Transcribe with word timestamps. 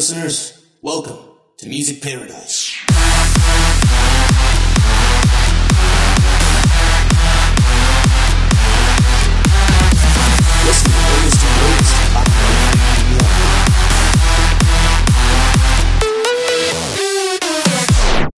listeners, 0.00 0.64
welcome 0.80 1.18
to 1.58 1.68
Music 1.68 2.00
Paradise. 2.00 2.74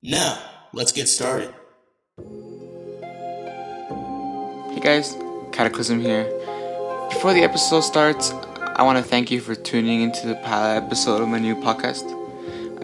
Now, 0.02 0.38
let's 0.72 0.90
get 0.90 1.06
started. 1.06 1.54
Hey 4.72 4.80
guys, 4.80 5.16
Cataclysm 5.52 6.00
here. 6.00 6.24
Before 7.08 7.32
the 7.32 7.44
episode 7.44 7.82
starts, 7.82 8.32
I 8.74 8.84
want 8.84 8.96
to 8.96 9.04
thank 9.04 9.30
you 9.30 9.40
for 9.40 9.54
tuning 9.54 10.00
into 10.00 10.26
the 10.26 10.34
pilot 10.36 10.82
episode 10.82 11.20
of 11.20 11.28
my 11.28 11.38
new 11.38 11.54
podcast. 11.54 12.06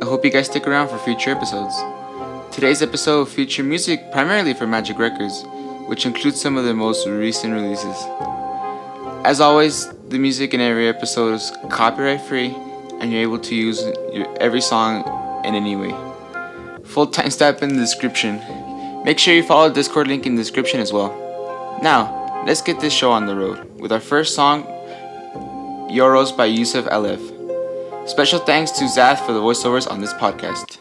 I 0.03 0.05
hope 0.05 0.23
you 0.23 0.31
guys 0.31 0.45
stick 0.45 0.67
around 0.67 0.89
for 0.89 0.99
future 0.99 1.31
episodes. 1.31 1.75
Today's 2.55 2.83
episode 2.83 3.19
will 3.19 3.25
feature 3.25 3.65
music 3.65 4.13
primarily 4.13 4.53
from 4.53 4.71
Magic 4.71 4.99
Records, 4.99 5.45
which 5.87 6.05
includes 6.05 6.39
some 6.39 6.59
of 6.59 6.67
their 6.67 6.75
most 6.75 7.07
recent 7.07 7.55
releases. 7.55 7.97
As 9.25 9.41
always, 9.41 9.89
the 10.09 10.19
music 10.19 10.53
in 10.53 10.61
every 10.61 10.89
episode 10.89 11.33
is 11.33 11.53
copyright 11.71 12.21
free, 12.21 12.55
and 13.01 13.11
you're 13.11 13.23
able 13.23 13.39
to 13.39 13.55
use 13.55 13.83
every 14.41 14.61
song 14.61 15.03
in 15.47 15.55
any 15.55 15.75
way. 15.75 15.95
Full 16.85 17.07
timestamp 17.07 17.63
in 17.63 17.71
the 17.71 17.81
description. 17.81 18.43
Make 19.05 19.19
sure 19.19 19.33
you 19.33 19.43
follow 19.43 19.71
the 19.71 19.77
Discord 19.77 20.09
link 20.09 20.27
in 20.27 20.35
the 20.35 20.43
description 20.43 20.81
as 20.81 20.93
well. 20.93 21.81
Now, 21.83 22.45
let's 22.47 22.61
get 22.61 22.79
this 22.79 22.93
show 22.93 23.11
on 23.11 23.25
the 23.25 23.35
road 23.35 23.81
with 23.81 23.91
our 23.91 24.01
first 24.01 24.35
song, 24.35 24.67
Euros 25.91 26.37
by 26.37 26.45
Yusuf 26.45 26.85
Alef. 26.87 27.21
Special 28.09 28.39
thanks 28.39 28.71
to 28.73 28.85
Zath 28.85 29.25
for 29.25 29.33
the 29.33 29.41
voiceovers 29.41 29.91
on 29.91 30.01
this 30.01 30.13
podcast. 30.15 30.79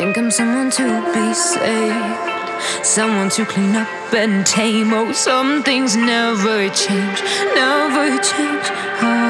Think 0.00 0.16
I'm 0.16 0.30
someone 0.30 0.70
to 0.70 1.12
be 1.12 1.34
saved, 1.34 2.86
someone 2.86 3.28
to 3.36 3.44
clean 3.44 3.76
up 3.76 4.14
and 4.14 4.46
tame. 4.46 4.94
Oh, 4.94 5.12
some 5.12 5.62
things 5.62 5.94
never 5.94 6.70
change, 6.70 7.18
never 7.54 8.06
change. 8.30 8.66
Oh. 9.02 9.26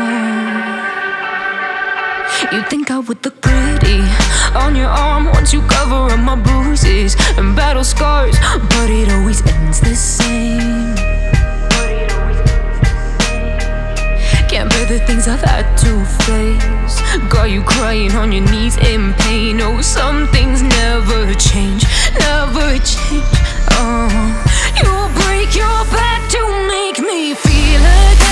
You 2.52 2.62
think 2.70 2.92
I 2.92 3.00
would 3.00 3.24
look 3.24 3.40
pretty 3.40 3.98
on 4.54 4.76
your 4.76 4.86
arm 4.86 5.24
once 5.32 5.52
you 5.52 5.60
cover 5.62 6.14
up 6.14 6.20
my 6.20 6.36
bruises 6.36 7.16
and 7.36 7.56
battle 7.56 7.82
scars, 7.82 8.36
but 8.70 8.90
it 8.90 9.10
always 9.10 9.44
ends 9.44 9.80
the 9.80 9.96
same. 9.96 11.19
The 14.90 14.98
things 15.06 15.28
I've 15.28 15.40
had 15.40 15.76
to 15.84 16.04
face. 16.26 17.00
Got 17.28 17.50
you 17.50 17.62
crying 17.62 18.10
on 18.12 18.32
your 18.32 18.44
knees 18.50 18.76
in 18.76 19.14
pain. 19.14 19.60
Oh, 19.60 19.80
some 19.80 20.26
things 20.28 20.62
never 20.62 21.32
change, 21.34 21.84
never 22.18 22.76
change. 22.78 23.36
Oh, 23.78 24.10
you'll 24.78 25.10
break 25.22 25.54
your 25.54 25.80
back 25.94 26.28
to 26.30 26.42
make 26.66 26.98
me 26.98 27.34
feel 27.34 27.80
again. 27.80 28.29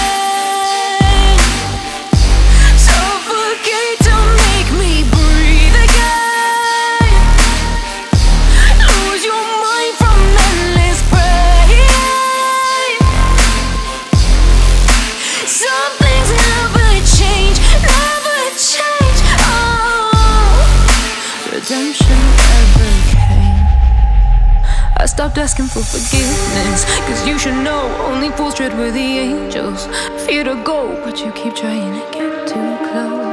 Asking 25.38 25.67
for 25.67 25.82
forgiveness. 25.82 26.85
Cause 27.06 27.26
you 27.26 27.38
should 27.38 27.58
know 27.62 27.82
only 28.11 28.31
fools 28.37 28.55
tread 28.55 28.73
where 28.76 28.90
the 28.90 28.99
angels 28.99 29.87
fear 30.26 30.43
to 30.44 30.56
go, 30.64 31.00
but 31.05 31.20
you 31.20 31.31
keep 31.32 31.55
trying 31.55 31.94
to 31.94 32.05
get 32.11 32.49
too 32.49 32.70
close. 32.88 33.29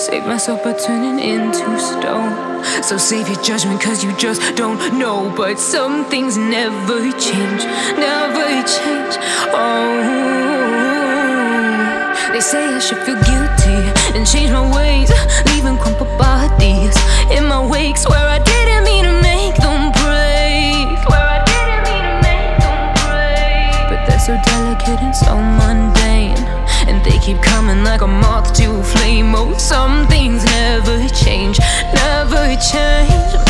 Save 0.00 0.26
myself 0.26 0.62
by 0.62 0.72
turning 0.74 1.18
into 1.18 1.78
stone. 1.78 2.64
So 2.82 2.96
save 2.96 3.28
your 3.28 3.42
judgment, 3.42 3.80
cause 3.80 4.04
you 4.04 4.16
just 4.16 4.40
don't 4.54 4.98
know. 4.98 5.32
But 5.36 5.58
some 5.58 6.04
things 6.04 6.36
never 6.36 7.00
change, 7.18 7.62
never 7.98 8.46
change. 8.62 9.14
Oh. 9.52 10.36
They 12.32 12.40
say 12.40 12.66
I 12.66 12.78
should 12.80 12.98
feel 12.98 13.16
guilty 13.16 13.78
and 14.14 14.26
change 14.26 14.50
my 14.52 14.60
ways, 14.76 14.95
a 28.06 28.08
moth 28.08 28.52
to 28.54 28.66
a 28.78 28.84
flame. 28.84 29.34
Oh, 29.34 29.52
some 29.58 30.06
things 30.06 30.44
never 30.44 31.08
change, 31.08 31.58
never 31.92 32.56
change. 32.56 33.45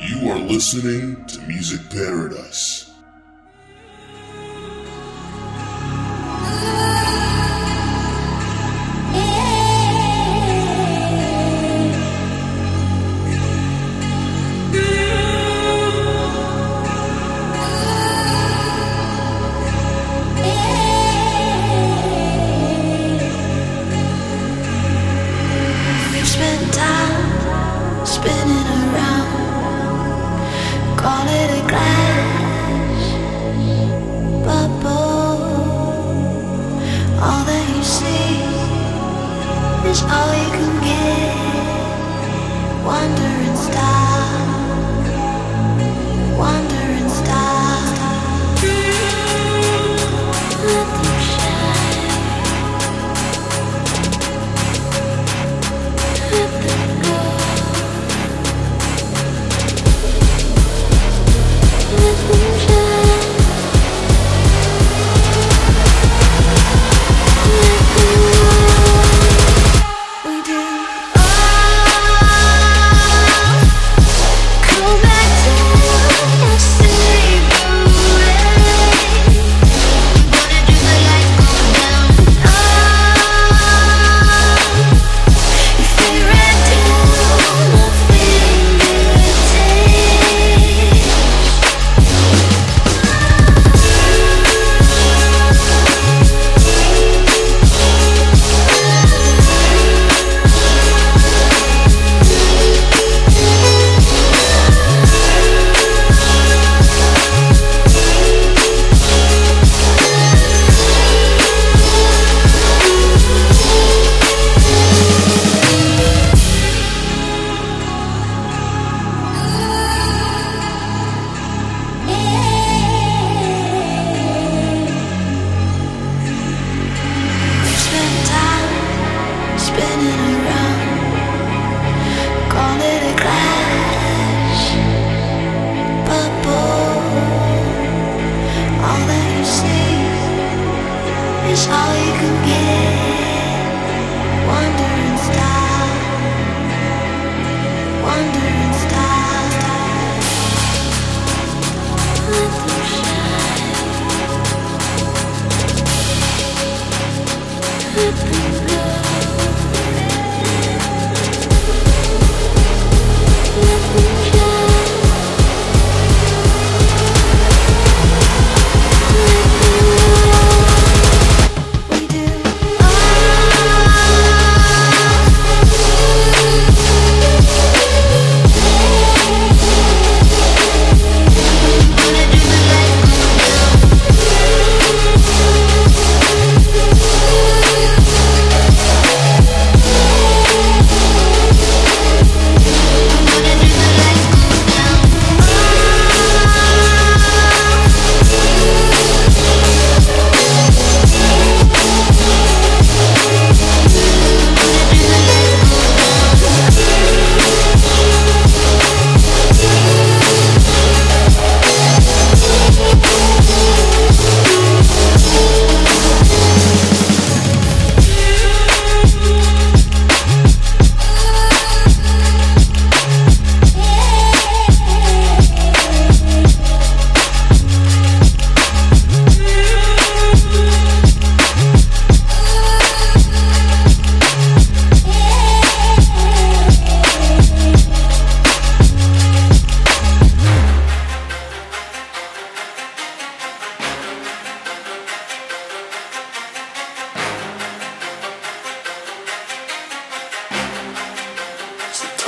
You 0.00 0.30
are 0.30 0.38
listening 0.38 1.24
to 1.26 1.40
Music 1.42 1.90
Paradise. 1.90 2.87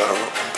So 0.01 0.50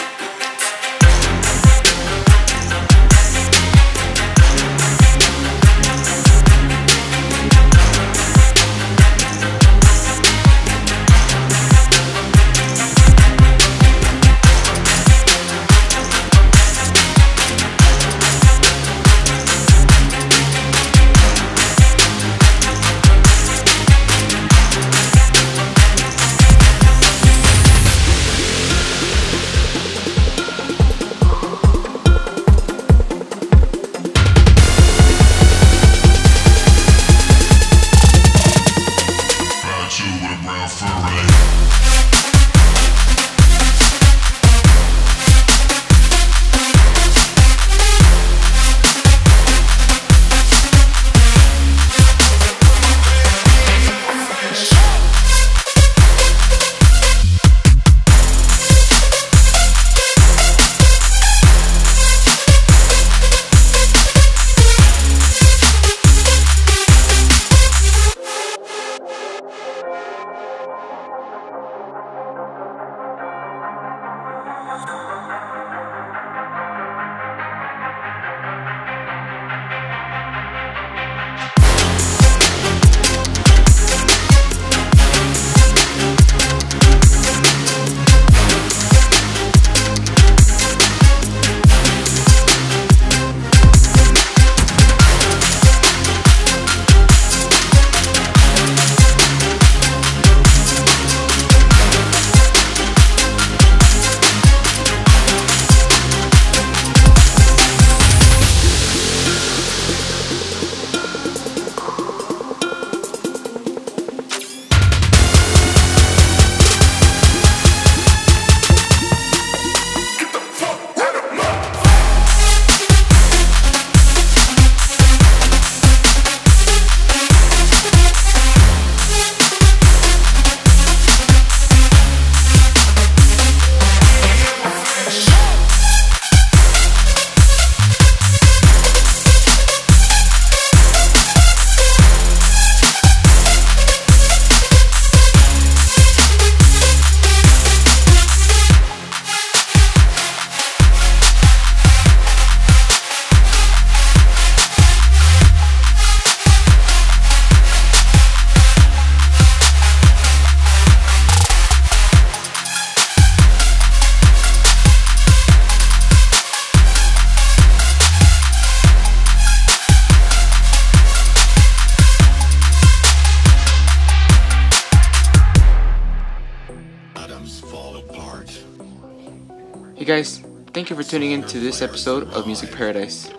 thank 180.72 180.88
you 180.88 180.96
for 180.96 181.02
tuning 181.02 181.32
in 181.32 181.42
to 181.42 181.60
this 181.60 181.82
episode 181.82 182.28
of 182.32 182.46
Music 182.46 182.72
Paradise. 182.72 183.30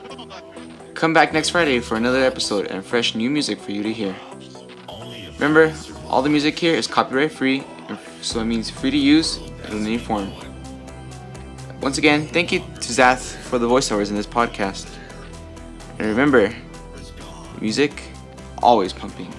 Come 0.94 1.14
back 1.14 1.34
next 1.34 1.50
Friday 1.50 1.80
for 1.80 1.96
another 1.96 2.24
episode 2.24 2.68
and 2.68 2.86
fresh 2.86 3.16
new 3.16 3.30
music 3.30 3.60
for 3.60 3.72
you 3.72 3.82
to 3.82 3.92
hear. 3.92 4.16
Remember, 5.34 5.74
all 6.08 6.22
the 6.22 6.30
music 6.30 6.58
here 6.60 6.76
is 6.76 6.86
copyright 6.86 7.32
free, 7.32 7.64
so 8.22 8.40
it 8.40 8.46
means 8.46 8.70
free 8.70 8.92
to 8.92 8.98
use 8.98 9.38
in 9.68 9.86
any 9.86 9.98
form. 9.98 10.32
Once 11.82 11.98
again, 11.98 12.28
thank 12.28 12.52
you 12.52 12.60
to 12.60 12.94
Zath 12.94 13.36
for 13.38 13.58
the 13.58 13.68
voiceovers 13.68 14.10
in 14.10 14.16
this 14.16 14.28
podcast. 14.28 14.88
And 15.98 16.08
remember, 16.08 16.56
music 17.60 18.04
always 18.62 18.94
pumping. 18.94 19.34